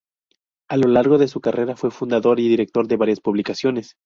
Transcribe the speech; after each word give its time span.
A 0.67 0.77
lo 0.77 0.87
largo 0.89 1.19
de 1.19 1.27
su 1.27 1.41
carrera 1.41 1.75
fue 1.75 1.91
fundador 1.91 2.39
y 2.39 2.49
director 2.49 2.87
de 2.87 2.97
varias 2.97 3.19
publicaciones. 3.19 3.97